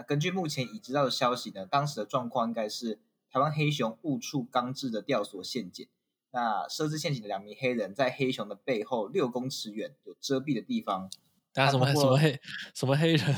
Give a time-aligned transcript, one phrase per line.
[0.00, 2.98] 那根据目前已知道的消息呢，当时的状况应该是
[3.30, 5.86] 台湾黑熊误触钢制的吊索陷阱。
[6.30, 11.10] 那设置陷阱的两名黑人，在黑熊的背后六公尺远有遮蔽的地方。
[11.52, 12.40] 大家什么什么黑
[12.72, 13.36] 什么黑人？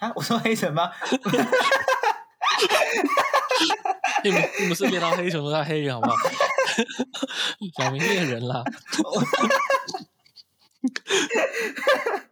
[0.00, 0.90] 啊，我说黑人吗？
[4.24, 6.16] 并不并不是猎到黑熊都是黑人，好不好？
[7.78, 8.64] 两名猎人啦。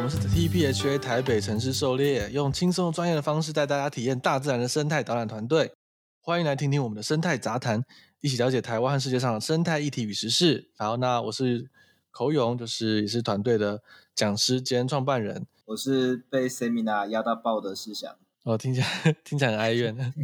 [0.00, 5.74] 我们是 TPHA 台北城市狩猎，用轻松专业的方式带大家体验大自然的生态导览团队。
[6.22, 7.84] 欢迎来听听我们的生态杂谈，
[8.22, 10.70] 一起了解台湾和世界上的生态议题与时事。
[10.78, 11.70] 好，那我是
[12.10, 13.82] 口勇，就是也是团队的
[14.14, 15.46] 讲师兼创办人。
[15.66, 18.10] 我是被 Seminar 压到爆的思想。
[18.44, 18.86] 哦，听起来
[19.22, 20.14] 听起来很哀怨。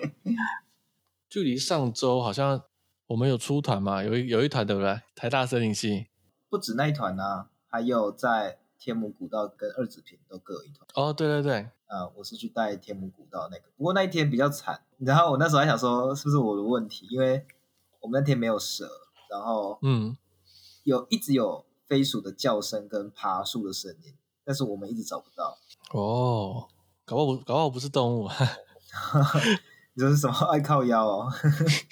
[1.28, 2.62] 距离上周好像
[3.08, 5.02] 我们有出团嘛，有一有一团对不对？
[5.14, 6.06] 台大森林系
[6.48, 7.50] 不止那一团啊。
[7.68, 10.86] 还有在天母古道跟二子坪都各有一团。
[10.92, 11.54] 哦，对对对，
[11.86, 17.46] 啊、呃，我是去带天母古道那个，不过那一天比较惨，然后我那时候还想说是不是我的问题，因为
[18.00, 18.86] 我们那天没有蛇，
[19.30, 20.14] 然后嗯，
[20.82, 25.56] 有一直有飞鼠的叫声跟爬树的声音，但是我们一直找不到。
[25.94, 26.68] 哦，
[27.06, 28.28] 搞不好搞不好不是动物，
[29.96, 30.34] 你说是什么？
[30.52, 31.32] 爱靠腰哦？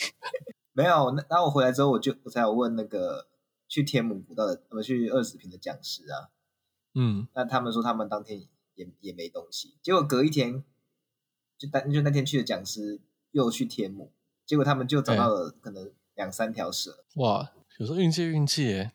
[0.75, 3.29] 没有，那然后我回来之后我就我才有问那个。
[3.69, 6.29] 去天母古道的，我去二十坪的讲师啊，
[6.95, 10.63] 嗯，那他们说他们当天也也没东西，结果隔一天，
[11.59, 14.13] 就当就那天去的讲师又去天母，
[14.45, 17.05] 结果他们就找到了可能两三条蛇。
[17.17, 18.93] 哇，有时候运气运气耶，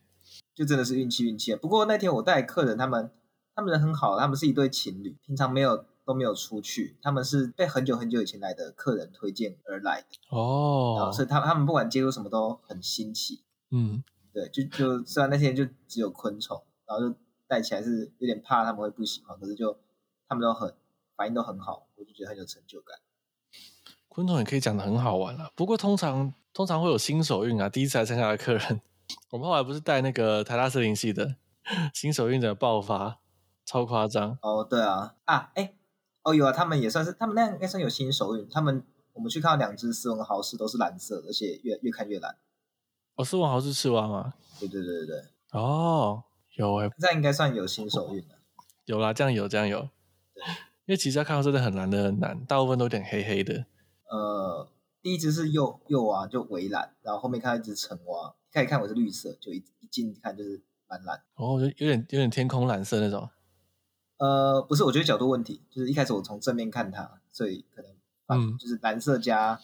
[0.54, 1.56] 就真的是运气运气。
[1.56, 3.12] 不过那天我带客人，他们
[3.56, 13.42] 他们人很好，他们是一对情侣，平常没有都没有出去，他们是被很久很久以前来的客人推荐而来的哦，所以他他们不管接触什么都很新奇，
[13.72, 14.04] 嗯。
[14.34, 17.16] 对，就就虽然那天就只有昆虫，然后就
[17.48, 19.80] 带起来是有点怕他们会不喜欢，可是就
[20.28, 20.76] 他们都很
[21.16, 22.98] 反应都很好，我就觉得很有成就感。
[24.10, 28.82] 昆虫也可以讲的很好玩了，不过通常通常会有新手运啊，第一次来参加的客人，
[29.30, 31.36] 我们后来不是带那个台大森林系的
[31.94, 33.20] 新手运的爆发，
[33.64, 34.38] 超夸张。
[34.42, 35.76] 哦，对啊，啊，哎，
[36.24, 38.84] 哦有啊，他们也算是，他们那样应该算有新手运，他们
[39.14, 42.36] 我们去看到两只斯文豪氏都是蓝色的，而且越越看越蓝。
[43.16, 44.34] 哦，斯文豪氏赤蛙吗？
[44.60, 45.24] 对对对对对。
[45.52, 46.24] 哦，
[46.58, 48.36] 有诶，这样应该算有新手运了。
[48.86, 49.90] 有啦，这样有，这样有。
[50.34, 50.44] 对，
[50.86, 53.66] 因为其实要看到真的很蓝的很难，大部分都有点黑黑的。
[54.10, 54.70] 呃，
[55.02, 61.22] 第一只是幼幼蛙，就围蓝，然后后面看到一只橙蛙，一开始看我是绿色，就一一近看就是蛮蓝。
[61.36, 63.30] 哦，就有点有点天空蓝色那种。
[64.18, 67.92] 呃，不是，我觉得角度问题，就是一开始我从正面看它，所以可能
[68.28, 69.60] 嗯，就是蓝色加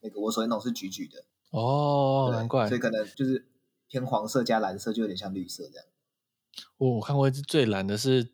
[0.00, 1.24] 那个我手电筒是橘橘的。
[1.50, 3.48] 哦，难怪，所以可能就是
[3.88, 5.86] 偏黄色加蓝色，就有点像绿色这样。
[6.78, 8.32] 我、看过一只最蓝的，是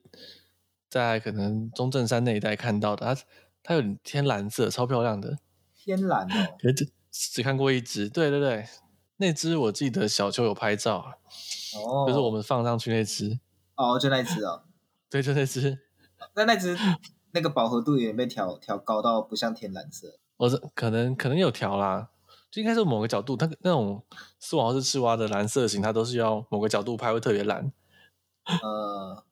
[0.89, 3.23] 在可能中正山那一带看到的，它
[3.63, 5.39] 它有点天蓝色，超漂亮的。
[5.75, 8.67] 天蓝哦，只只看过一只，对对对，
[9.17, 11.19] 那只我记得小邱有拍照，
[11.77, 13.39] 哦，就是我们放上去那只，
[13.77, 14.63] 哦，就那只哦，
[15.11, 15.79] 对，就那只，
[16.35, 16.77] 那那只
[17.33, 22.11] 那个饱和度也被调调高到不像天蓝色，我、哦、是可能可能有调啦。
[22.51, 24.05] 就应该是某个角度，它那种
[24.39, 27.73] 斯文豪氏赤蛙的蓝色型，它都是要某个角度拍会特别蓝。
[28.63, 29.25] 呃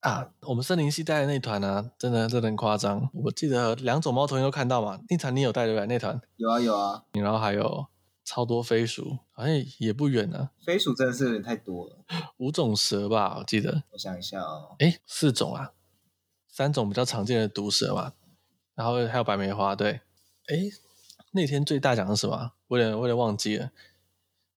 [0.00, 3.10] 啊，我们森林系带的那团呢、啊，真的真的很夸张。
[3.12, 5.86] 我记得两种猫头鹰都看到嘛，那团你有带对不对？
[5.86, 7.86] 那团有啊有啊，然后还有
[8.24, 10.50] 超多飞鼠，好像也不远呢。
[10.64, 11.96] 飞鼠真的是有点太多了，
[12.36, 13.82] 五种蛇吧，我记得。
[13.90, 15.72] 我想一下哦，哎，四种啊，
[16.48, 18.12] 三种比较常见的毒蛇嘛，
[18.74, 20.00] 然后还有白梅花，对，
[20.48, 20.70] 哎。
[21.32, 22.52] 那天最大奖是什么？
[22.68, 23.70] 我有点我有点忘记了。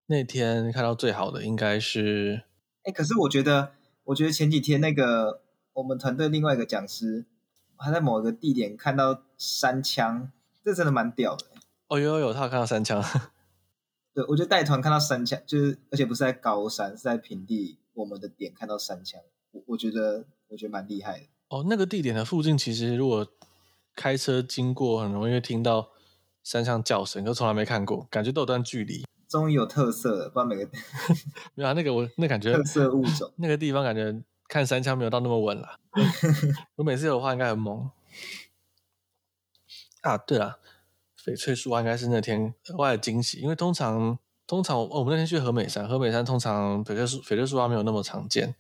[0.05, 2.43] 那天看到最好的应该是……
[2.83, 3.73] 哎，可是我觉得，
[4.11, 5.41] 我觉得前几天那个
[5.73, 7.25] 我们团队另外一个讲师，
[7.77, 10.29] 他在某一个地点看到三枪，
[10.63, 11.45] 这真的蛮屌的。
[11.87, 13.01] 哦，有有有，他有看到三枪。
[14.13, 19.21] 对，我觉得带团看到三枪，就是而且不是在高山，是在平地，我们的点看到三枪，
[19.51, 21.25] 我我觉得我觉得蛮厉害的。
[21.47, 23.25] 哦，那个地点的附近，其实如果
[23.95, 25.89] 开车经过，很容易会听到。
[26.43, 29.05] 三枪叫声，可从来没看过，感觉都有段距离。
[29.31, 30.69] 终于有特色了，不然每个
[31.55, 35.79] 没有啊，那个我那感觉特色物种， 那个地方感觉看三枪没有到那么稳了。
[36.75, 37.89] 我每次有的话应该很猛。
[40.01, 40.59] 啊，对了，
[41.23, 48.53] 翡翠树蛙应该是那天额外的惊喜，因为通常通常我们那天去和美山，和美山通常翡翠树翡翠树蛙没有那么常见。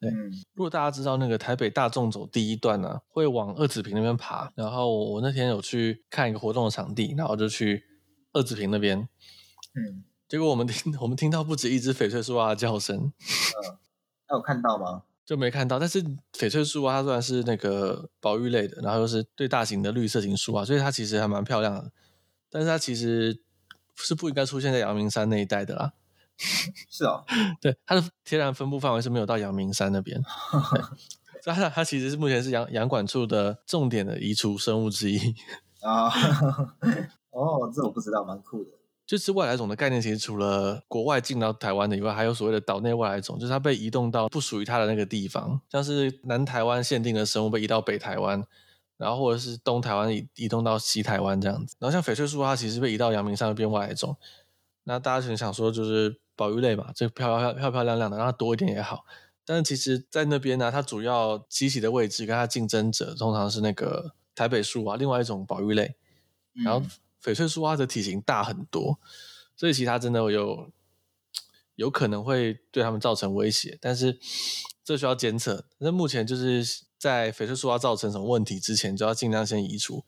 [0.00, 7.84] 对，嗯、如果大家知道那个台北大众走第一段呢、啊，会往二子坪那边爬，然后我那天有去看一个活动的场地，然后就去
[8.32, 8.98] 二子坪那边，
[9.74, 13.12] 嗯，结果我们听 我们听到不止一只翡翠树蛙的叫声，嗯，
[14.28, 15.02] 那有看到吗？
[15.24, 21.90] 就没看到，但是翡翠树蛙它虽然是那个保育类的，然后又是最大型的绿色型树蛙，所以它其实还蛮漂亮的。
[22.50, 23.40] 但是它其实
[23.96, 25.92] 是不应该出现在阳明山那一带的啦。
[26.90, 27.24] 是哦，
[27.60, 30.22] 对，它的天然分布范围是没有到阳明山那边。
[31.42, 35.34] 所以它它其实是目前是阳阳管处的重点的移除生物之一
[35.80, 36.08] 啊。
[37.30, 38.70] 哦，这我不知道，蛮酷的。
[39.06, 48.42] 就是外来种的概念，其实除了国外进到台湾的以外，还有所谓的岛内外来种，就是它被移动到不属于它的那个地方，像是南台湾限定的生物被移到北台湾，
[48.96, 51.76] 然后或者是东台湾移移动到西台湾这样子。
[51.78, 54.16] 然后像翡翠树，它其实被移到阳明山那边外来种。
[54.84, 59.04] 那大家可能想说，就是保育类嘛，这漂漂漂漂亮亮的，让它多一点也好。
[59.44, 65.94] 但是其实，在那边呢，它主要栖息的位置跟它竞争者通常是那个台北树蛙，另外一种保育类，
[66.64, 66.82] 然后。
[67.24, 69.00] 翡翠树蛙的体型大很多，
[69.56, 70.70] 所以其他真的有
[71.76, 74.18] 有可能会对他们造成威胁，但是
[74.84, 75.64] 这需要监测。
[75.78, 76.62] 那目前就是
[76.98, 80.04] 在翡翠树蛙造成什么问题之前，就要尽量先移除。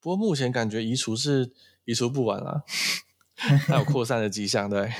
[0.00, 1.52] 不过目前感觉移除是
[1.84, 2.64] 移除不完了，
[3.36, 4.70] 还有扩散的迹象。
[4.70, 4.90] 对，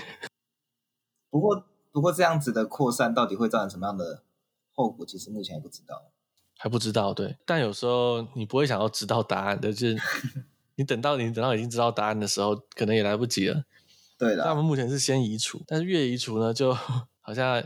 [1.30, 4.22] 不过不过这样子的扩散到底会造成什么样的
[4.74, 6.10] 后果，其实目前还不知道，
[6.58, 7.14] 还不知道。
[7.14, 10.02] 对，但有时候你不会想要知道答案的，就是。
[10.76, 13.64] 你等到你等到已经知道答案的时候，可能也来不及了。
[14.18, 16.72] 对的，他们目前是先移除，但是越移除呢，就
[17.20, 17.62] 好像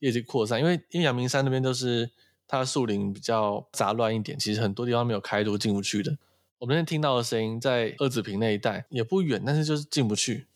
[0.00, 2.10] 越去扩散，因为因为阳明山那边都是
[2.46, 6.16] 它的树林比较杂乱一点，其实很多地方没有开都进不去的。
[6.58, 10.46] 我们那天听到的声音在二子坪那一带也不远，但是就是进不去，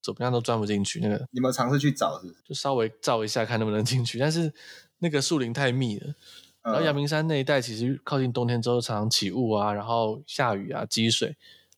[0.00, 1.00] 怎么样都钻不进去。
[1.00, 2.34] 那个你们尝试去找是是？
[2.48, 4.52] 就稍微照一下看能不能进去，但是
[4.98, 6.14] 那个树林太密了。
[6.62, 11.36] 然后阳明山那一带其实靠近冬天之后常常起雾啊，然后下雨啊，积水，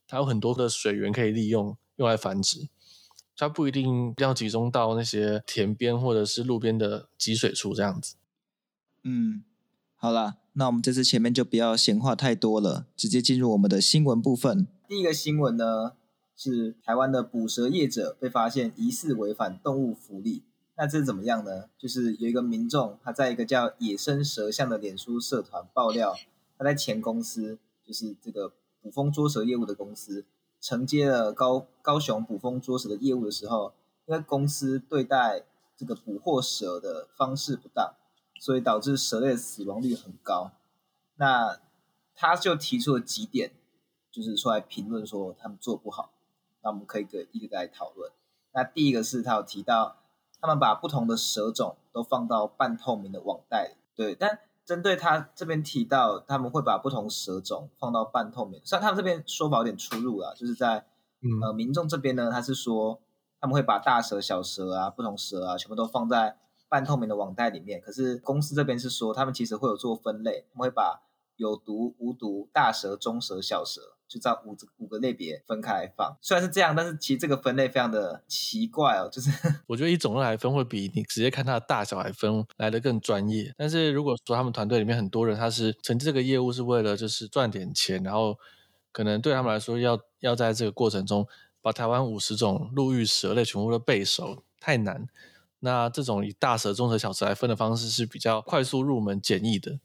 [0.08, 2.68] 它有很多的水源可以利用用来繁殖，
[3.36, 8.16] 它不一定要集中到那些田边或者是路边的积水处这样子。
[9.04, 9.44] 嗯，
[9.94, 14.66] 好了，那我们这次前面就不要闲话太多了，直接进入我们的新闻部分。
[14.88, 15.92] 第一个新闻呢
[16.36, 20.42] 是台湾的捕蛇业者被发现疑似违反动物福利。
[20.74, 21.68] 那这是怎么样呢？
[21.76, 26.16] 就是有一个民众，他在一个叫“野生蛇像”的脸书社团爆料，
[26.56, 30.24] 他在前公司，就是这个捕风捉蛇业务的公司，
[30.60, 33.74] 承接了高高雄捕风捉蛇的业务的时候，
[34.06, 35.44] 因为公司对待
[35.76, 37.94] 这个捕获蛇的方式不当，
[38.40, 40.52] 所以导致蛇类的死亡率很高。
[41.16, 41.60] 那
[42.14, 43.52] 他就提出了几点，
[44.10, 46.14] 就是出来评论说他们做不好。
[46.62, 48.10] 那我们可以个一个来讨论。
[48.54, 49.98] 那第一个是他有提到。
[50.42, 54.16] 他们把不同的蛇种都放到半透明的网袋里，对。
[54.16, 60.84] 但针对他这边提到，他们会把不同蛇种放到半透明，虽然他们这边说法有点出入啊，就是在
[61.42, 63.00] 呃民众这边呢，他是说
[63.40, 66.36] 他们会把大蛇、小蛇啊、不同蛇啊，全部都放在
[66.68, 67.80] 半透明的网袋里面。
[67.80, 71.02] 可是公司这边是说，他们其实会有做分类，他们会把
[71.36, 73.80] 有毒、无毒、大蛇、中蛇、小蛇。
[74.12, 79.08] 就这样五五个类别分开来放，虽然是这样，但是其实这个分类非常的奇怪哦。
[79.10, 79.30] 就是
[79.66, 83.54] 我觉得以种类来分会比你直接看它的大小来分来的更专业。
[83.56, 88.38] 但是如果说他们团队里面很多人他是承接这个业务是为了就是赚点钱，然后
[88.92, 91.26] 可能对他们来说要要在这个过程中
[91.62, 95.06] 把台湾五十种陆域蛇类全部都背熟太难。
[95.60, 99.78] 那这种以大蛇、中蛇、小蛇来分的方式是比较快速入门、简易的。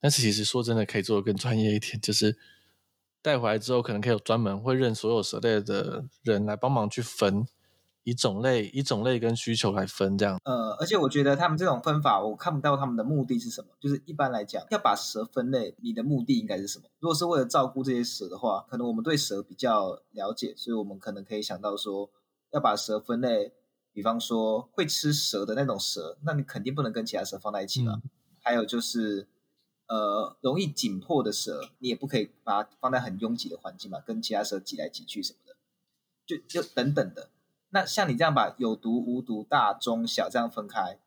[0.00, 2.36] 但是其实说真的，可以做的更专业一点，就是。
[3.22, 7.46] 带回来之后，可能可以有专门会认所有蛇类的人来帮忙去分，
[8.04, 10.40] 以种类、以种类跟需求来分这样。
[10.44, 13.68] 呃，而且我觉得他们这种分法，我看不到他们的目的是什么。
[13.80, 16.84] 就是一般来讲，要把蛇分类，你的目的应该是什么？
[17.00, 22.08] 如果是为了照顾这些蛇的话，可能我们对蛇比较了解，所以我们可能可以想到说，
[22.52, 23.52] 要把蛇分类，
[23.92, 27.94] 比方说会吃蛇的那种蛇，那你肯定不能跟其他蛇放在一起了。
[27.94, 28.10] 嗯。
[28.40, 29.26] 还有就是。
[29.88, 35.56] 呃，容易紧迫的蛇，你也不可以把它放在很拥挤的环境嘛，跟其他蛇挤来挤去什么的，
[36.26, 37.30] 就就等等的。
[37.70, 40.98] 那像你这样把有毒、无毒、大、中、小这样分开，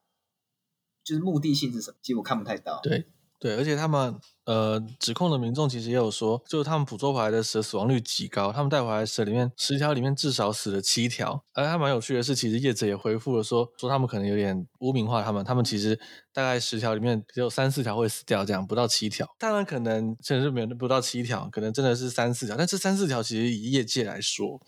[1.03, 1.97] 就是目的性是什么？
[2.01, 2.79] 其实我看不太到。
[2.83, 3.05] 对，
[3.41, 11.43] 对，而且他们呃指控的民众其实也有说，就是他们捕捉回来的蛇死亡率极高，他们带回来的蛇里面十条里面至少死了七条。
[11.53, 16.00] 而还蛮有趣的是，其实业者也回复了说，说他们可能有点污名化他们，他们其实
[16.31, 19.27] 大概十条里面只有三四条会死掉，这样不到七条。
[19.39, 24.62] 当然可能甚至没有不到七条，可能真的是三四条，但这三四条其实以业界来说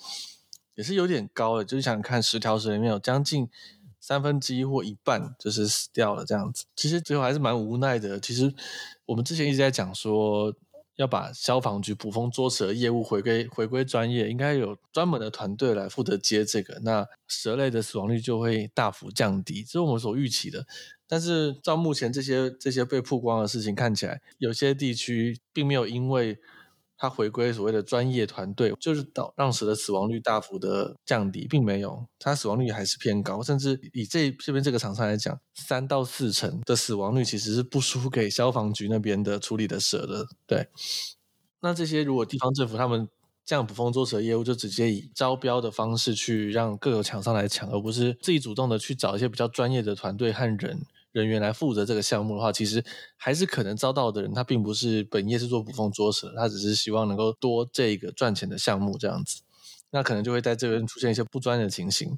[0.74, 3.48] 也是有点高的，就是想看十条蛇里面有将近。
[4.06, 8.20] 三分之一或一半就是死掉了，这样子，其实最后还是蛮无奈的。
[8.20, 8.54] 其实
[9.06, 10.54] 我们之前一直在讲说，
[10.98, 20.68] 要把消防局捕风捉蛇业务回归回归专业，应该有专门的团队来负责接这个，那蛇类的死亡率就会大幅降低，这是我们所预期的。
[21.08, 26.38] 但是照目前这些这些被曝光的事情看起来，有些地区并没有因为。
[27.04, 40.26] 他回归所谓的专业团队，就是导让蛇的死亡率大幅的降低，并没有，它死亡率还是偏高，甚至以这这边这个厂商来讲，三到四成的死亡率其实是不输给消防局那边的处理的蛇的。
[40.48, 40.70] 对，
[41.60, 43.10] 那这些如果地方政府他们
[43.44, 50.86] 这样捕风捉蛇业务，就直接以招标的方式去让各个厂商来抢，而不是自己主动的去找一些比较专业的团队和人。
[51.14, 52.84] 人员来负责这个项目的话，其实
[53.16, 59.44] 还是可能遭到的人，他并不是本业是做捕风捉蛇，他只是希望能够多这个赚钱的项目这样子，
[59.92, 62.18] 那可能就会在这边出现一些不专业的情形。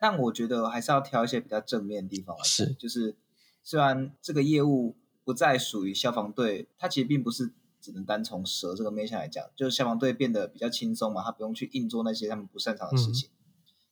[0.00, 3.16] 但我觉得还是要挑一些比较正面的地方，是，就是
[3.64, 13.28] 虽然这个业务不再属于消防队，它其实并不是只能单从蛇这个面向来讲，就是消防队变得比较轻松嘛，他不用去硬做那些他们不擅长的事情。
[13.28, 13.34] 嗯、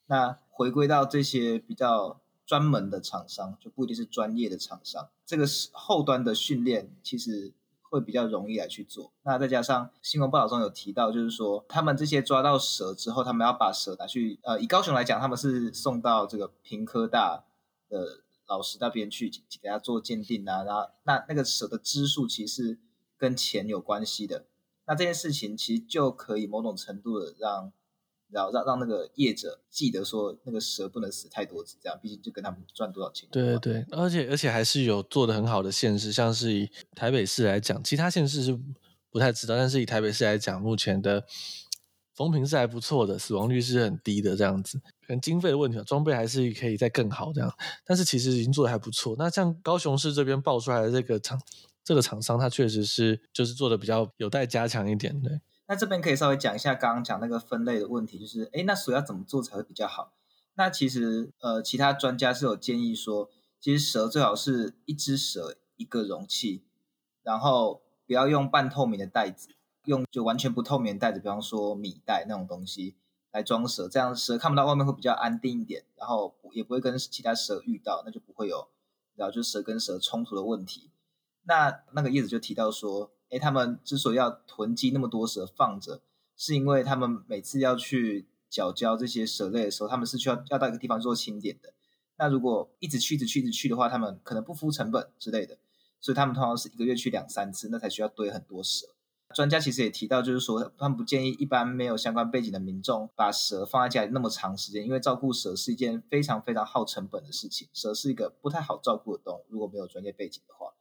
[0.06, 2.20] 那回归到这些比较。
[2.46, 9.12] 专门的厂商就不一定是专业的厂商，这个是后端的训练其实会比较容易来去做。
[9.22, 17.44] 那再加上新闻报道中有提到，就是说他们这些抓到蛇之后，他们要把蛇拿去，呃，以高雄来讲，他们是送到这个屏科大
[17.88, 19.30] 的老师那边去
[19.62, 22.78] 给他做鉴定啊，然后那那个蛇的只数其实
[23.16, 24.44] 跟钱有关系的。
[24.86, 27.72] 那这件事情其实就可以某种程度的让。
[28.34, 33.28] 然后让让那个业者记得说，那个蛇不能死太多只，这样毕竟就跟他们赚多少钱。
[33.30, 38.58] 对对对，而且而且还是有做的很好的县市，像是以台北市来讲，其他县市是
[39.10, 41.24] 不太知道，但是以台北市来讲，目前的
[42.16, 44.80] 风评是还不错的，死亡率是很低的这样子。
[45.06, 47.52] 可能经费的问题，装备还是可以再更好这样，
[47.86, 49.14] 但是其实已经做的还不错。
[49.16, 51.40] 那像高雄市这边爆出来的这个厂，
[51.84, 55.40] 这个厂商，他确实是就是做的比较有待加强一点，对。
[55.66, 60.12] 那这边可以稍微讲一下刚刚讲那个分类的问题，就是，诶，那蛇要怎么做才会比较好？
[60.56, 66.64] 那其实，呃，其他专家是有建议说，其实蛇最好是一只蛇一个容器，
[67.23, 69.49] 然后不要用半透明的袋子，
[69.87, 72.97] 用就完全不透明的袋子，比方说米袋那种东西
[73.33, 78.68] 来装蛇，这样蛇看不到外面会比较安定一点，然后也不会跟其他蛇遇到，那就不会有，
[79.16, 80.90] 然后就蛇跟蛇冲突的问题。
[81.44, 83.13] 那那个叶子就提到说。
[83.34, 86.00] 诶，他们之所以要囤积那么多蛇放着，
[86.36, 91.74] 是因为他们每次要去缴交这些蛇类的时候，他们是需要要到一个地方做清点的。
[92.16, 95.58] 那如果一直去、一直去、一直去的话，他们可能不敷成本之类的，
[96.00, 98.86] 所以他们通常是一个月去两三次，那才需要堆很多蛇。
[99.34, 107.66] 专家其实也提到，就是说他们不建议一般没有相关背景的民众把蛇放在家里那么长时间，因为照顾蛇是一件非常非常耗成本的事情。
[107.72, 110.74] 蛇是一个不太好照顾的动物，如果没有专业背景的话，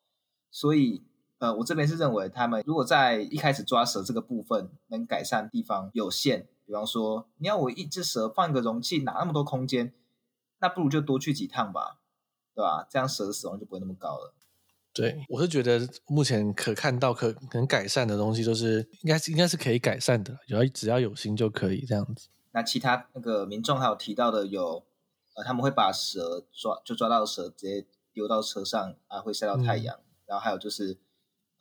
[0.51, 1.03] 所以。
[1.43, 9.93] 呃，我这边是认为，他们如果在一开始抓蛇这个部分能改善地方有限，比方说，你要我一只蛇放一个容器，哪那么多空间，
[10.59, 11.99] 那不如就多去几趟吧，
[12.55, 12.87] 对吧？
[12.89, 14.33] 这样蛇的死亡就不会那么高了。
[14.93, 22.29] 对，我是觉得目前可看到可能改善的东西，就是应该是应该是可以改善的，只要只要有心就可以这样子。
[22.53, 24.85] 那其他那个民众还有提到的有，
[25.33, 30.97] 呃，他们会把蛇抓就抓到蛇直接丢到车上啊，会晒到太阳，嗯、然后还有就是。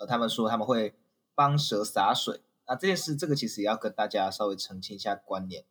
[0.06, 0.94] 他们说他们会
[1.34, 5.64] 帮蛇洒水，那这件事这个其实也要跟大家稍微澄清一下观念。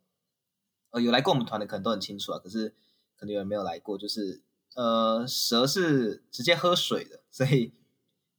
[0.90, 2.74] 呃，有来过我们团的可能都很清楚啊，可是
[3.16, 4.42] 可能有人没有来过，就是
[4.74, 7.72] 呃，蛇是直接喝水的，所以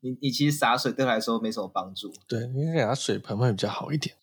[0.01, 2.13] 你你其实洒水对他来说没什么帮助。
[2.27, 4.15] 对，应该给他水盆会比较好一点。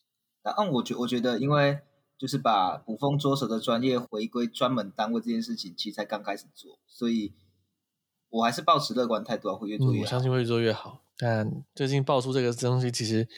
[0.44, 1.80] 那按我觉我觉得，因为
[2.16, 7.32] 就是把捕风捉蛇的专业回归专门单位这件事情，其实才刚开始做，所以
[8.28, 10.02] 我还是保持乐观态度啊，会越做越好。
[10.02, 11.02] 嗯，我相信会越做越好。
[11.22, 13.28] 但最近爆出这个东西，其实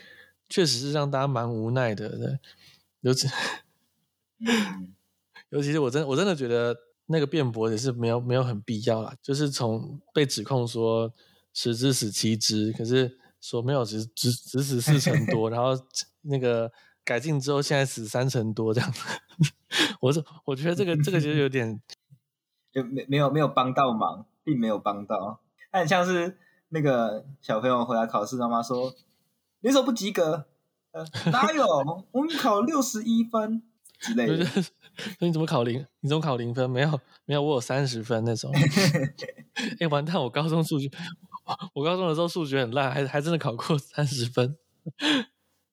[0.48, 2.08] 确实是让大家蛮无奈的。
[2.10, 2.38] 对，
[3.00, 3.26] 尤其，
[5.50, 9.12] 尤其是我真我真的觉得那个辩驳也是没有没有很必要啦。
[9.20, 11.12] 就是从被指控说
[11.52, 15.70] 十之死七之，可是说没有只只只死四成多， 然后
[16.20, 16.70] 那个
[17.02, 18.94] 改进之后现在死三成多这样。
[20.00, 21.82] 我是我觉得这个这个其实有点
[22.70, 25.40] 就没没有没有帮到忙，并没有帮到，
[25.72, 26.38] 但像是。
[26.74, 28.94] 那个小朋友回来考试，他妈说
[29.60, 30.46] ：“你怎么不及格？
[30.92, 31.66] 呃，哪有？
[32.12, 33.62] 我们考六十一分
[34.00, 34.44] 之类的。”
[35.20, 35.86] 那你怎么考零？
[36.00, 36.68] 你怎么考零分？
[36.70, 38.50] 没有，没有，我有三十分那种。
[39.54, 40.16] 哎、欸，完蛋！
[40.16, 40.90] 我高中数学，
[41.74, 44.56] 我高中的时候数学很烂，还还真的考过三十分。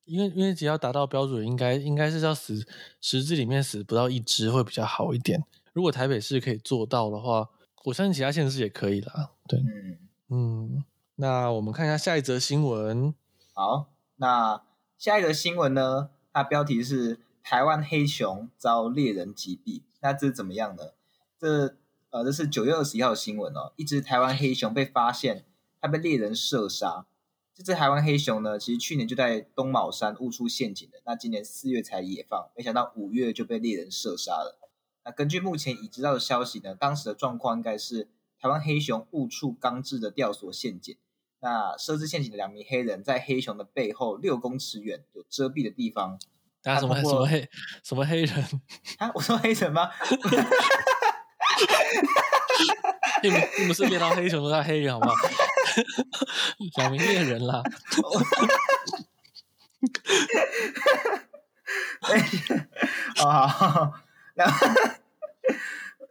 [0.04, 2.66] 因为因为只要达到标准，应该应该是要死
[3.00, 5.44] 十只里面死不到一只会比较好一点。
[5.72, 7.50] 如果台北市可以做到的话，
[7.86, 9.32] 我相信其他县市也可以啦。
[9.48, 9.60] 对。
[9.60, 10.84] 嗯嗯，
[11.16, 13.16] 那我们看一下下一则新闻。
[13.52, 14.62] 好，那
[14.96, 16.12] 下一则新闻呢？
[16.32, 19.82] 它标题是“台湾黑熊遭猎人击毙”。
[20.02, 20.92] 那这是怎么样呢？
[21.40, 21.76] 这
[22.12, 23.74] 呃，这是九月二十一号的新闻哦。
[23.76, 25.46] 一只台湾黑熊被发现，
[25.82, 27.08] 它被猎人射杀。
[27.56, 34.60] 这只台湾黑熊呢，其实去年就在东卯山误出陷阱的，那今年四月才野放，没想到五月就被猎人射杀了。
[35.04, 38.10] 那根据目前已知道的消息呢，当时的状况应该是。
[38.42, 40.96] 台湾黑熊误触钢制的吊索陷阱，
[41.42, 46.18] 那设置陷阱的两名黑人在黑熊的背后六公尺远有遮蔽的地方。
[46.62, 47.50] 大家什么什么黑
[47.84, 48.46] 什么黑人？
[49.00, 49.90] 啊，我说黑人吗？
[53.22, 55.14] 你们你们是猎到黑熊都叫黑人好吗？
[56.78, 57.62] 两名猎人啦。
[63.18, 63.94] 好好，
[64.36, 64.68] 然后。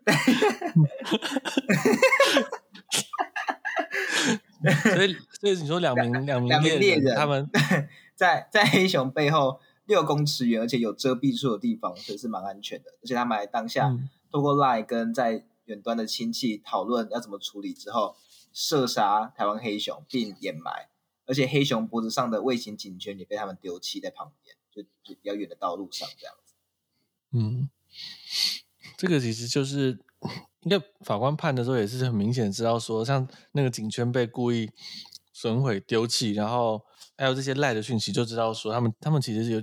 [4.94, 6.48] 所以，所以你说两名两名
[6.80, 7.48] 猎人，他们
[8.16, 12.90] 在 在黑熊背后六公尺远，而且有遮蔽处的地方，所以是蛮安全的。
[13.02, 13.96] 而且他们还当下
[14.32, 18.16] 透过 LINE 跟在远端的亲戚讨论要怎么处理，之后
[18.52, 20.88] 射杀台湾黑熊并掩埋，
[21.26, 26.54] 而且黑熊脖子上的卫星警圈也被他们丢弃在旁边，就就比较远的道路上这样子。
[27.32, 27.70] 嗯。
[28.98, 29.96] 这个其实就是，
[30.62, 34.68] 应该法官判的时候也是很明显知道说，像那个警圈被故意
[35.32, 36.84] 损毁丢弃，然后
[37.16, 39.60] 还有这些赖的讯息，就知道说他们他们其实有，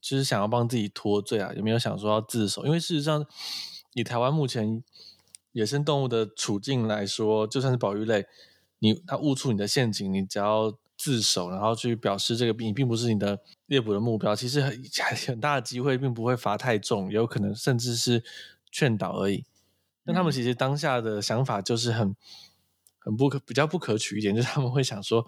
[0.00, 2.64] 就是想要帮自己脱罪啊，有没有想说要自首？
[2.64, 3.26] 因为事实上，
[3.94, 4.80] 以台湾目前
[5.50, 8.26] 野生动物的处境来说，就算是保育类，
[8.78, 14.82] 你它误触你的陷阱，你只要自首，然后去表示这个并并不是你的猎捕的目标，其实很
[15.26, 18.22] 很大的机会并不会罚太重，也有可能甚至是。
[18.74, 19.44] 劝导而已，
[20.02, 22.16] 但他们其实当下的想法就是很
[22.98, 25.26] 很不可比较不可取一点，就是他们会想说，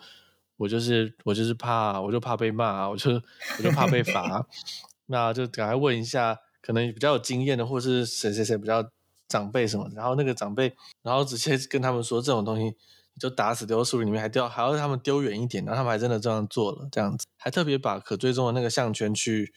[0.57, 3.11] 我就是我就是怕，我就怕被骂，我就
[3.59, 4.47] 我就怕被罚，
[5.09, 8.83] 那就赶快问一下，可能比较有经验的，或是谁谁谁比较
[9.29, 12.75] 长辈什么，然后那个长辈，然后直接跟他们说这种东西，你
[13.19, 19.53] 就打死丢树林里面，还丢还要他们丢远一点，然后他们还真的这样做了，这样子，还特别把可追踪的那个项圈去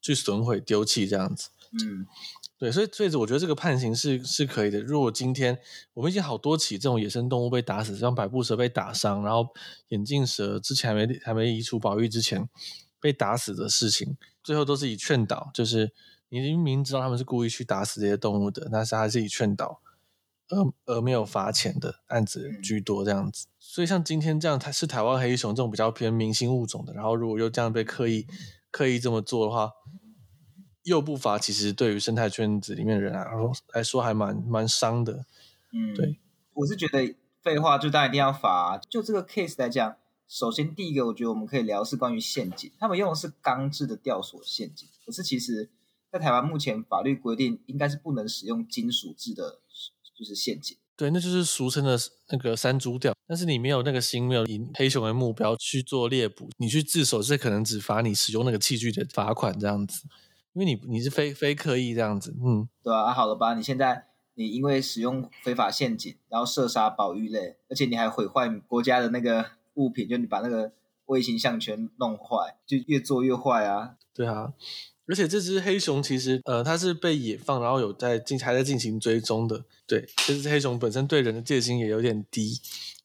[0.00, 2.06] 去损毁丢弃，这样子，嗯。
[2.58, 4.82] 对，所以所以我觉得这个判刑是是可以的。
[4.82, 5.58] 如果今天
[5.94, 9.48] 我们已经好多起这种野生动物被打死，像百步蛇被打伤，然后
[9.88, 12.46] 眼镜蛇之前还没还没移除保育之前
[13.00, 15.90] 被打死的事情，最后都是以劝导，就是
[16.28, 19.80] 你明明知道他们是故意去打死这些动物的，但是还是以劝导
[20.50, 23.46] 而而没有罚钱的案子居多这样子。
[23.58, 28.26] 所以像今天这样，它是台湾黑熊这种比较偏明星物种的，然后如果又这样被刻意
[28.70, 29.70] 刻意这么做的话。
[30.84, 35.26] 又不罚，其实对于生态圈子里面的人来说来说还蛮蛮伤的。
[35.74, 36.18] 嗯，对，
[36.54, 38.78] 我是觉得废话就当然一定要罚。
[38.88, 39.94] 就这个 case 来讲，
[40.26, 45.68] 首先第一个，我觉得我们可以聊是关于陷阱，他们用的是钢制的吊索陷阱，可是其实，
[46.10, 49.60] 在台湾目前法律规定应该是不能使用金属制的，
[50.20, 50.76] 就是陷阱。
[50.96, 53.14] 对，那就是俗称的那个山猪吊。
[53.26, 60.02] 但是你没有那个心，没有以黑熊为目标去做猎捕，你去自首是可能只罚你使用那个器具的罚款这样子。
[60.52, 63.54] 因为你你是非非刻意这样子，嗯，对啊，啊好了吧？
[63.54, 70.72] 你现在你因为使用非法陷阱，然后射杀保育类，而且你还毁坏国家的那个物品，就你把那个
[71.06, 73.96] 卫星项圈弄坏，就越做越坏啊。
[74.12, 74.52] 对啊，
[75.10, 79.64] 而且这只黑熊其实呃它是被野放，然后有在进还在进行追踪的。
[79.86, 82.60] 对，这只黑熊本身对人的戒心也有点低。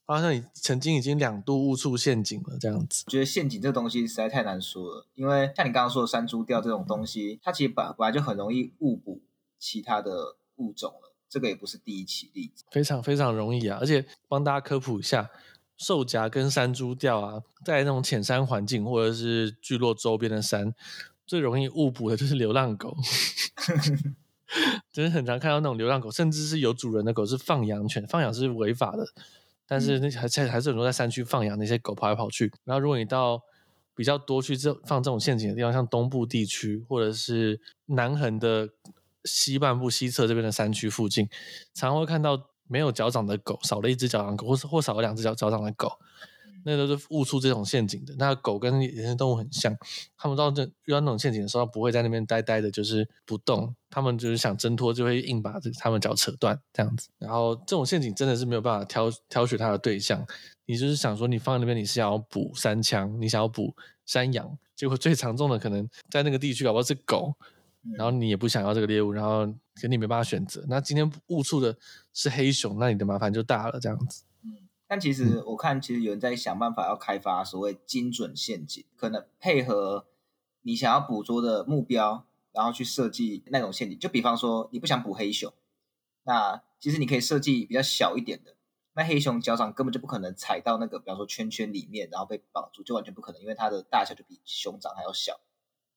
[0.07, 3.03] 好像你曾经已经两度误触陷阱了，这样子。
[3.07, 9.23] 我觉得陷阱这东西实在太难说了，因为像你刚刚说的山猪钓这种东西，它其实本本来就很容易误捕
[9.57, 12.63] 其他的物种了，这个也不是第一起例子。
[12.69, 13.79] 非常非常容易啊！
[13.81, 15.27] 而且帮大家科普一下，
[15.75, 20.71] 兽夹跟山猪钓啊，在那种浅山环境或者是聚落周边的山，
[21.25, 22.95] 最容易误捕的就是流浪狗。
[24.91, 29.05] 真的很常看到那种流浪狗，甚至是有主人的狗是放养犬，放养是违法的。
[29.67, 32.51] 但是那还还还是很多在山区放养那些狗跑来跑去。
[32.63, 33.41] 然后如果你到
[33.95, 38.69] 比较多去这放这种陷阱的地方，像东部地区或者是南横的
[39.23, 41.27] 西半部西侧这边的山区附近，
[41.73, 45.91] 常常会看到没有脚掌的狗，少了一只脚掌狗，或是或少了两只脚脚掌的狗。
[46.65, 48.15] 那都是误触这种陷阱的。
[48.17, 49.77] 那狗跟野生动物很像，
[50.17, 53.73] 他们到这遇到那种陷阱的时候，不会在那边呆呆的，就是不动。
[53.89, 57.07] 他们就是想挣脱，就会硬把这他们脚扯断这样子。
[57.17, 60.25] 然后这种陷阱真的是没有办法挑挑选它的对象。
[60.65, 63.73] 你就是想说，你放在那边，你是想要捕山枪，你想要捕
[64.05, 67.33] 山羊，结果最常中的可能在那个地区搞不好是狗，
[67.95, 70.65] 然后你也不想要这个猎物，然后肯定没办法选择。
[70.67, 71.77] 那今天误触的
[72.13, 74.23] 是黑熊，那你的麻烦就大了，这样子。
[74.87, 80.05] 但其实我看，其实有人在想办法要开发所谓精准陷阱，可能配合
[80.61, 83.97] 你想要捕捉的目标，然后去设计那种陷阱。
[83.97, 85.51] 就比方说，你不想捕黑熊，
[86.23, 88.55] 那其实你可以设计比较小一点的。
[88.93, 95.39] 那黑熊脚掌根本就不可能踩到那个，比方说圈圈里面，然后被绑住，就完全不可能，因为它的大小就比熊掌还要小。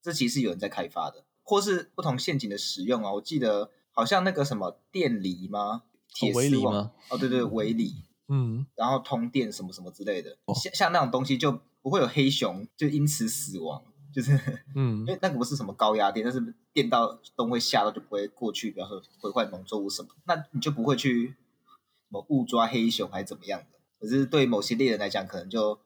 [0.02, 3.12] 这其实是有人在开发的，或是不同陷阱的使用啊。
[3.12, 5.84] 我记得好像那个什么电离吗？
[6.12, 6.92] 铁丝网吗？
[7.10, 8.02] 哦，对对，围篱。
[8.28, 14.38] 嗯，然后通电什么什么之类的，哦、像像那种东西就不会有黑熊就因此死亡，就是
[14.74, 21.34] 嗯， 因为那个不是什么高压电，但是电到都会吓到就不会过去，比方说毁坏农作物什么，那你就不会去什
[22.10, 23.78] 么误抓黑熊还是怎么样的。
[24.00, 25.78] 可是对某些猎人来讲，可能就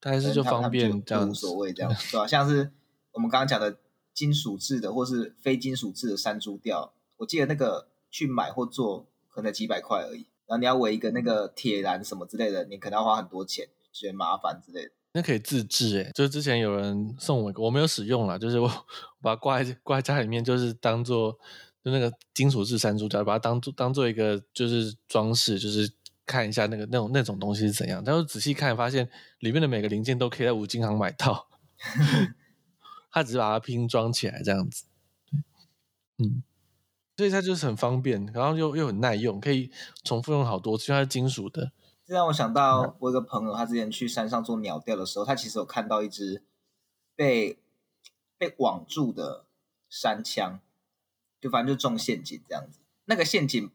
[0.00, 2.26] 但是就方便这样，无所谓这样， 对吧？
[2.26, 2.72] 像是
[3.12, 3.78] 我们刚刚讲的
[4.14, 10.26] 金属制的或是非金属制的山猪吊，我记得那个去买或做可能几百块而已。
[10.50, 14.90] 然后你要围一个那个铁栏什么之类的，你可能要花很多钱，觉得麻烦之类的。
[15.12, 18.68] 那可以自制诶，就是之前有人送我一个，我没有使用啦，就是我
[19.22, 21.38] 把它挂在挂在家里面，就是当做
[21.84, 25.88] 就那个金属制山猪吊，把它当做当做一个就是装饰，就是
[26.26, 28.02] 看一下那个那种那种东西是怎样。
[28.04, 29.08] 但是仔细看发现
[29.38, 31.46] 里面的每个零件都可以在五金行买到，
[33.12, 34.86] 他只是把它拼装起来这样子。
[36.18, 36.42] 嗯。
[37.20, 39.70] 所以它就是很方便，然后又又很耐用，可以
[40.04, 41.70] 重复用好多次，因为它是金属的。
[42.06, 46.42] 这让我想到我有个朋友，他之前去山上做鸟钓的时候，他其实有看到一只
[47.14, 47.58] 被
[48.38, 49.44] 被网住的
[49.90, 50.60] 山枪，
[51.42, 52.78] 就反正就中陷阱这样子。
[53.04, 53.70] 那个陷阱，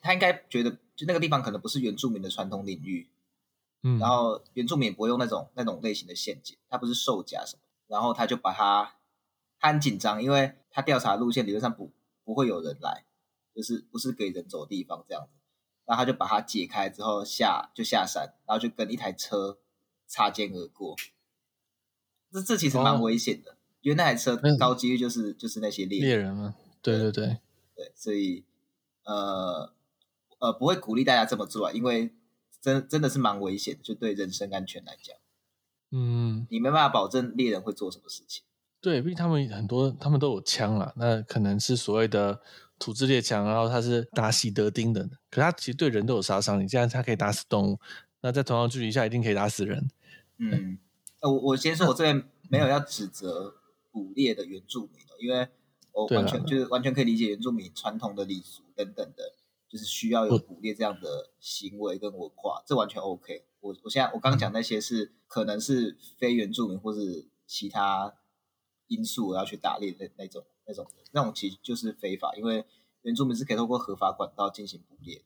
[0.00, 3.08] 他应该觉得就那个地方可能不是原住民的传统领域，
[3.84, 8.96] 嗯，然后原住民也不会用那种那种类型的陷阱，他不是兽夹什么，然后他就把他
[9.60, 11.92] 他很紧张，因为他调查路线理论上不。
[12.28, 13.06] 不会有人来，
[13.54, 15.38] 就是不是给人走的地方这样子，
[15.86, 19.58] 然后他就把它解开之后下就下山，然后就跟一台车
[20.06, 20.94] 擦肩而过。
[22.30, 26.54] 这这其实蛮危险的，哦、因为那台车高几率就是、嗯、就是那些猎人猎人嘛。
[26.82, 27.38] 对对对
[27.74, 28.44] 对，所以
[29.04, 29.72] 呃
[30.38, 32.14] 呃不会鼓励大家这么做啊，因为
[32.60, 35.16] 真真的是蛮危险的，就对人身安全来讲，
[35.92, 38.44] 嗯，你没办法保证猎人会做什么事情。
[38.80, 42.40] 对，毕竟他们很多，他们都有枪啦，那可能是所谓的
[42.78, 46.68] 土制猎枪，然后它是打喜德丁的，可是它其实对人都有杀伤力。
[46.68, 47.80] 这样它可以打死动物，
[48.20, 49.90] 那在同样距离下一定可以打死人。
[50.38, 50.78] 嗯，
[51.22, 53.56] 我我先说，我这边没有要指责
[53.90, 55.48] 捕猎的原住民的，因为
[55.90, 59.34] 我完全就是完全可以理解原住民传统的礼俗等等的，
[59.68, 63.44] 就是需要有捕猎这样的行为跟文化，这完全 OK。
[63.58, 68.14] 我我现在我刚刚讲那些是可能是非原住民或是其他。
[68.88, 72.64] 因素我要去打猎的那种、那种、那种，其实就是非法，因为
[73.02, 75.24] 原住民是可以透过合法管道进行捕猎的。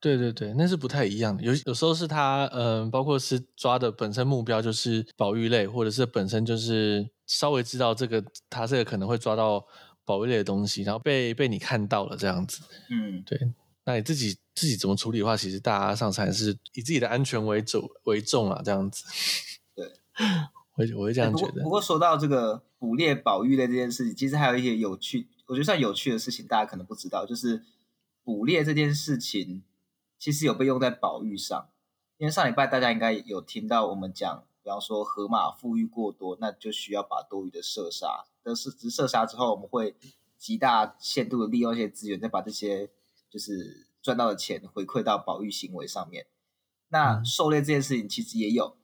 [0.00, 1.42] 对对对，那是不太一样的。
[1.42, 9.66] 有有时候是他，嗯、呃，包括是抓的本身目标就是保育类，或者是本身就是稍微知道这个他这个可能会抓到
[10.04, 12.62] 保育类的东西，然后被被你看到了这样子。
[12.90, 13.52] 嗯，对。
[13.84, 19.04] 那你自己自己怎么处理的话，其实大家上山是以自己的安全为主为重啊，这样子。
[19.74, 19.90] 对。
[20.78, 21.52] 我我会这样觉得。
[21.52, 27.64] 不过，不过说到这个捕猎保育类这件事情，其实还有一些有趣，我觉得算有趣的事情，大家可能不知道，就是
[28.22, 29.64] 捕猎这件事情
[30.18, 31.68] 其实有被用在保育上。
[32.16, 39.96] 因为上礼拜大家应该有听到我们讲，比方说河马富裕过多，那就需要把多余的射杀，但是只射杀之后，我们会
[40.36, 42.90] 极大限度的利用一些资源，再把这些
[43.28, 46.26] 就是赚到的钱回馈到保育行为上面。
[46.88, 48.76] 那狩猎这件事情其实也有。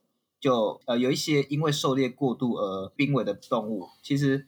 [0.45, 4.47] 就呃有一些因为狩猎过度而濒危的动物，其实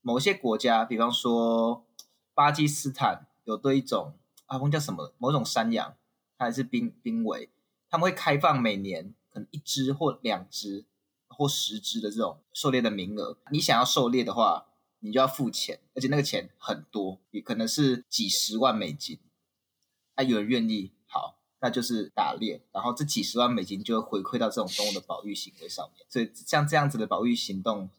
[0.00, 1.84] 某些国家，比方说
[2.32, 5.96] 巴基斯坦有对一种啊，忘记叫什么，某种山羊，
[6.38, 7.50] 它还是濒濒危，
[7.90, 10.86] 他们会开放每年可能一只或两只
[11.26, 13.36] 或十只的这种狩猎的名额。
[13.50, 14.68] 你想要狩猎的话，
[15.00, 19.18] 你就要付钱，而且那个钱很多，也可能是几十万美金。
[20.14, 20.92] 啊，有人愿意？
[21.60, 21.66] 好。
[21.66, 26.06] 那就是打猎，然后这几十万美金就会回馈到这种动物的保育行为上面。
[26.08, 27.90] 所以像这样子的保育行动，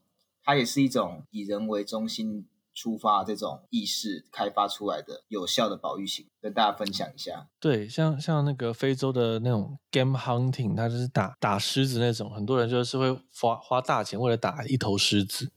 [0.43, 7.49] 它也是一种以人为中心出发这种意识开发出来的有效的保育型，跟大家分享一下。
[7.59, 15.51] 对，像像那个非洲的那种 game hunting，它就是打打狮子那种，很多人就是会花花大钱为了打一头狮子，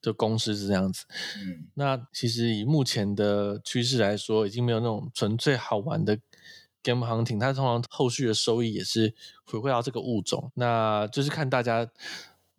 [0.00, 1.04] 就公狮子这样子。
[1.38, 6.16] 嗯，那其实以目前的趋势来说，已经没有那种纯粹好玩的
[6.84, 9.12] game hunting，它通常后续的收益也是
[9.44, 10.52] 回馈到这个物种。
[10.54, 11.90] 那就是看大家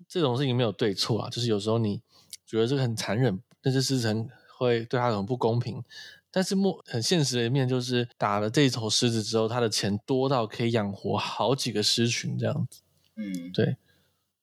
[0.09, 2.01] 这种事情没有对错啊，就是有时候你
[2.45, 3.41] 觉得这个很残忍。
[3.61, 4.27] 但是狮子
[4.59, 5.83] 会对他很不公平，
[6.29, 12.81] 但是目很现实的一面就是打了这一头狮子之后，它的钱多到可以养活好几个狮群这样子。
[13.15, 13.77] 嗯，对。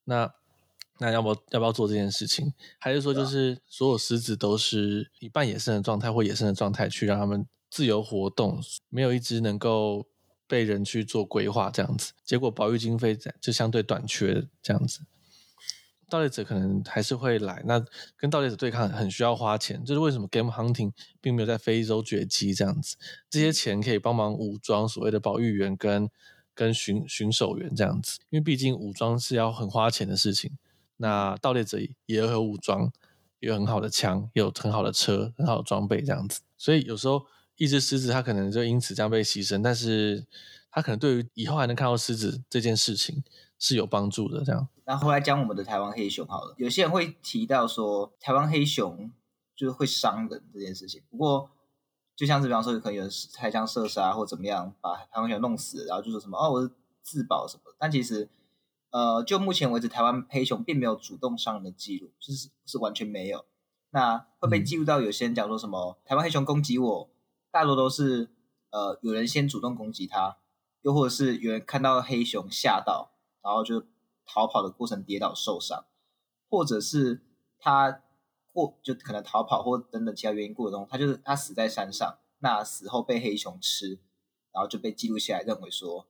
[0.05, 0.35] 那
[0.99, 2.53] 那要不要要不要做这件事情？
[2.79, 10.07] 还是说就是所有狮子都是以半野生的状态或野生的状态去让他们自由活动，没有一只能够
[10.47, 15.01] 被人去做规划这样子，结果保育经费就相对短缺这样子。
[16.11, 17.83] 盗猎者可能还是会来，那
[18.19, 22.99] 跟盗猎者对抗很需要花钱，就是为什么 game hunting 并没有在非洲绝迹这样子？
[23.31, 26.11] 这些钱可以帮忙武装所谓的保育员跟
[26.53, 30.53] 跟巡巡守员这样子，因为毕竟武装是要很花钱的事情。
[30.99, 32.93] 那盗猎者也有武装，
[33.39, 37.25] 有很好的枪，有很好的车，很好的装备这样子，所以有时候
[37.57, 40.27] 一只狮子它可能就因此这样被牺牲，但是
[40.71, 43.23] 它可能对于以后还能看到狮子这件事情。
[43.65, 44.67] 是有帮助的，这样。
[44.85, 49.09] 然后来讲我们的台湾黑熊好了，有些人会提到说台湾黑熊
[49.55, 51.01] 就是会伤人这件事情。
[51.09, 51.49] 不过，
[52.17, 57.63] 就像是比方说，可能有人开枪射杀或怎么样把台湾黑熊弄死，然后就说什么哦，我是自保什么。
[57.79, 58.29] 但其实，
[58.91, 63.45] 呃，就目前为止，台湾黑熊并没有主动伤人的记录，就是是完全没有。
[63.91, 67.09] 那会被记录到有些人讲说什么、嗯、台湾黑熊攻击我，
[67.53, 68.31] 大多都是
[68.71, 70.39] 呃有人先主动攻击他，
[70.81, 73.11] 又或者是有人看到黑熊吓到。
[73.45, 73.85] 然后就
[74.25, 75.85] 逃跑的过程跌倒受伤，
[76.49, 77.27] 或者是
[77.59, 78.05] 他
[78.53, 83.99] 过就可能逃跑或等等其他原因过程中，他就是他死在山上，那死后被黑熊吃，
[84.53, 86.07] 然后就被记录下来，认为说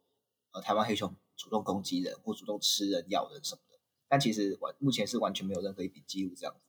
[0.51, 6.67] 呃台湾黑熊主动攻击人或主动吃人咬人什么的，但其实完目前是完全没有任何一笔记录这样子。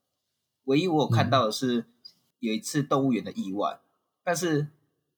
[0.63, 1.91] 唯一我有看到的是
[2.39, 3.81] 有一次动物园的意外，
[4.23, 4.67] 但是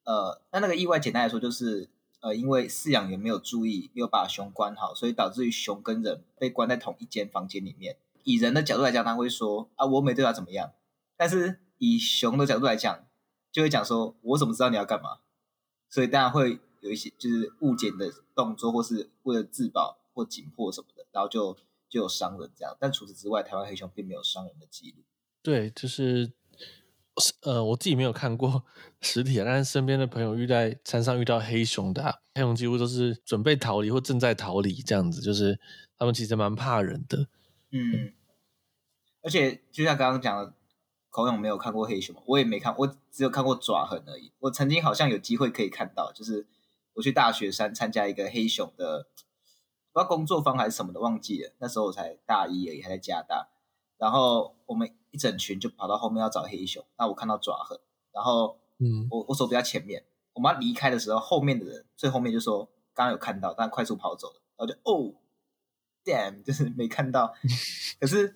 [0.04, 1.90] 呃那那个意外简单来说就是。
[2.22, 7.98] 呃，因为饲养员没有注意，没有把熊关好，所以导致于熊跟人被关在同一间房间里面。
[8.24, 10.74] 以人的角度来讲，他会说啊，我没对他怎么样。
[11.16, 13.06] 但是以熊的角度来讲，
[13.52, 15.20] 就会讲说，我怎么知道你要干嘛？
[15.88, 21.56] 所以当然会有一些就是误解的动作，或是为了自保或紧迫什么的，然后就
[21.88, 22.76] 就有伤人这样。
[22.80, 25.04] 但除此之外，台湾黑熊并没有伤人的记录。
[25.44, 26.32] 对，就是。
[27.44, 28.64] 呃，我自己没有看过
[29.00, 35.60] 实体，但是身边的朋友遇在山上遇到黑熊的，啊，黑熊几乎都是准备逃离或正在逃离这样子，就是
[35.98, 37.28] 他们其实蛮怕人的。
[37.72, 38.14] 嗯，
[39.22, 40.54] 而且就像刚刚讲的，
[41.10, 44.34] 口勇没有看过黑熊，我也没看，我只有看过爪痕而已。
[44.40, 46.46] 我曾经好像有机会可以看到，就是
[46.96, 49.08] 我去大雪山参加一个黑熊的，
[49.94, 51.54] 不知道工作坊还是什么的，忘记了。
[51.60, 53.48] 那时候我才大一而已，还在加大，
[53.98, 54.90] 然后我们。
[55.12, 57.80] 一整群就跑到后面要找黑熊，那我看到爪痕，
[58.12, 60.04] 然后，嗯，我我走比较前面，
[60.34, 65.16] 我们要离开的时候，后面的人最后面就说刚刚有看到，但快速跑走了，然后就哦
[66.04, 67.34] ，damn，就是没看到。
[67.98, 68.36] 可是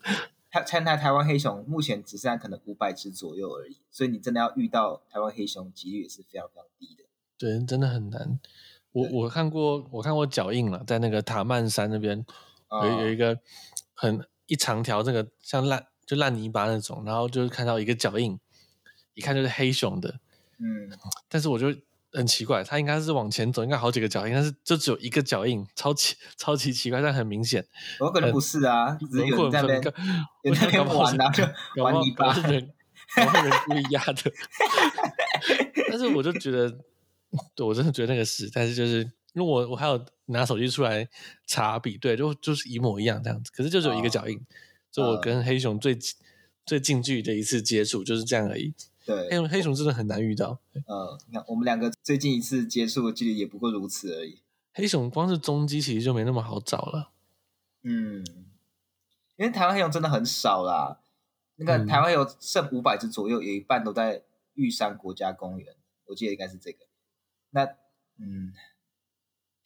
[0.49, 7.03] 台台台湾黑熊目前只剩下可能五百只左右而已，所以你真的要遇到台湾黑熊几率也是非常非常低的。
[7.37, 8.39] 对，真的很难。
[8.93, 12.25] 我我看过，我看过脚印了，在那个塔曼山那边
[12.71, 13.37] 有有一个
[13.93, 15.85] 很一长条，这个像烂。
[16.09, 18.39] 就烂泥巴那种，然后就是看到一个脚印，
[19.13, 20.19] 一看就是黑熊的，
[20.57, 20.89] 嗯，
[21.29, 21.67] 但是我就
[22.11, 27.63] 很奇怪，它应该是往前走，应该好几个脚印，但是就只有一个脚印，超奇超级奇怪，但很明显。
[27.99, 29.83] 我可能不是啊，只 有人在那边，
[30.41, 32.73] 有在那边玩啊，就玩泥巴，人，
[33.15, 34.33] 然后 人故意压的。
[35.91, 36.75] 但是我就觉得，
[37.53, 41.07] 对我真的觉得那个是，但是就是因为我我还有拿手机出来
[41.45, 44.37] 查比对，就就是一模一样这样子，可是就只有一个脚印。
[44.37, 44.41] 哦
[44.91, 45.99] 就我跟黑熊最、呃、
[46.65, 48.73] 最近距离的一次接触就是这样而已。
[49.05, 50.59] 对，黑熊黑熊真的很难遇到。
[50.73, 54.39] 嗯，那我们两个最近一次接触的距离也不过如此而已。
[54.73, 57.11] 黑熊光是踪迹其实就没那么好找了。
[57.83, 58.25] 嗯，
[59.35, 60.99] 因为台湾黑熊真的很少啦。
[61.57, 64.23] 那个台湾有剩五百只左右，有一半都在
[64.55, 66.87] 玉山国家公园，我记得应该是这个。
[67.51, 67.65] 那
[68.17, 68.53] 嗯，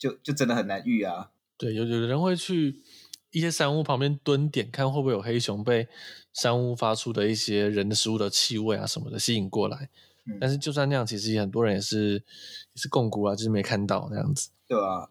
[0.08, 1.30] 就就真的很难遇啊。
[1.56, 2.82] 对，有有的人会去。
[3.30, 5.88] 一些山屋旁边蹲点，看会不会有黑熊被
[6.32, 9.90] 山屋发出的一些人的食物的气味啊什么的吸引过来。
[10.24, 14.50] 嗯、但是就算那样，其实很多人也是也是共估啊，就是没看到那样子。
[14.68, 15.10] 对啊，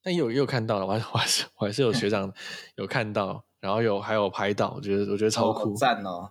[0.00, 2.32] 但也有也有看到了，我还我还是我还是有学长
[2.78, 6.30] 有看到，然后有还有拍到，我觉得我觉得超酷，赞哦，哦。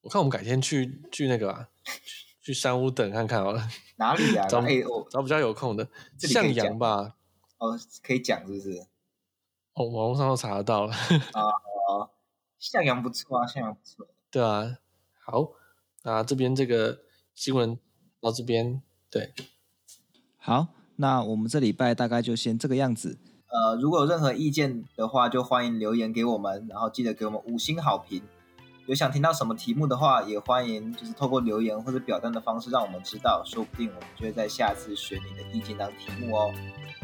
[0.00, 1.68] 我看我们改天去去那个吧，
[2.46, 3.60] 去山屋等看看好了。
[3.96, 4.46] 哪里啊？
[4.48, 7.16] 找哎，我找比较有空的，向阳吧。
[7.58, 8.86] 哦，可以讲是不是？
[9.74, 10.92] 哦，网络上都查得到了。
[11.34, 12.10] 啊、哦，
[12.60, 14.06] 向阳不错啊，向阳不错。
[14.30, 14.78] 对啊，
[15.24, 15.54] 好，
[16.04, 17.00] 那这边这个
[17.34, 17.76] 新闻
[18.20, 18.80] 到这边，
[19.10, 19.34] 对，
[20.36, 23.18] 好，那我们这礼拜大概就先这个样子。
[23.48, 28.22] 呃，如果有任何意见的话，就欢迎留言给我们，然后记得给我们五星好评。
[28.86, 36.54] 有想听到什么题目的话，也欢迎就是透过留言或者表单的方式让我们知道，说不定我们就会在下次选你的意见当题目哦。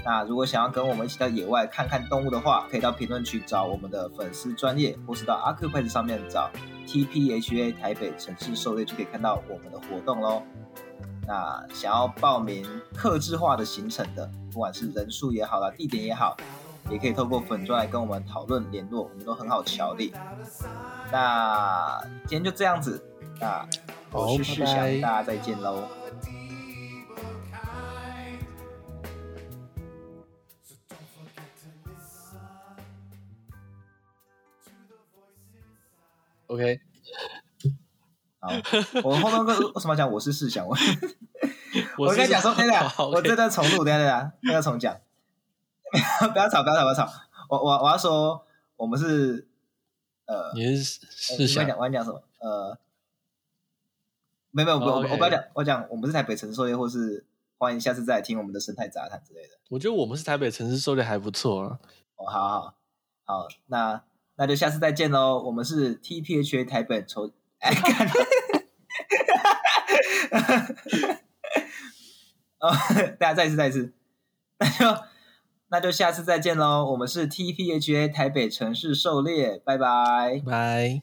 [0.05, 6.49] 那如果想要跟我们一起到野外看看动物的话，可以到评论区找我们的粉丝专业，或是到 Accupass 上面找
[6.87, 10.41] TPHA 台北城市狩猎，就可以看到我们的活动喽。
[11.27, 12.65] 那想要报名
[12.95, 16.37] 客制化的行程的，不管是人数也好啦，地点也好，
[16.89, 20.13] 也可以透过粉专来跟我们讨论联络，我们都很好乔力。
[21.13, 23.05] 那今天就这样子，
[23.39, 23.69] 那
[24.13, 25.87] 我是世祥，大家再见喽。
[36.47, 36.81] OK，
[38.41, 38.49] 好，
[39.05, 40.65] 我后面为什么讲我是世祥？
[40.67, 40.75] 我
[41.99, 44.97] 我跟你讲说，等下我这段重录，等下等下，那个重讲，
[46.33, 47.07] 不要吵，不要吵，不要吵。
[47.51, 48.47] 我我我要说，
[48.77, 49.52] 我们是。
[50.27, 52.23] 呃，你是是想讲，我讲什么？
[52.41, 52.79] 呃，
[54.51, 57.25] 没有没有，我我不要讲，我讲我们是台北城市狩猎，或是
[57.59, 59.59] 欢迎下次再来听我们的生态杂谈之类的。
[59.71, 61.79] 我觉得我们是台北城市狩猎还不错啊。
[62.17, 62.75] 哦，好好
[63.25, 64.03] 好，那
[64.37, 65.43] 那就下次再见喽。
[65.43, 68.09] 我们是 TPHA 台北抽，哎，干，
[72.61, 72.71] 哦，
[73.19, 73.93] 大家再一次再一次，
[74.59, 75.03] 那就。
[75.73, 76.85] 那就下次再见喽！
[76.85, 81.03] 我们是 TPHA 台北城市狩猎，拜拜，拜。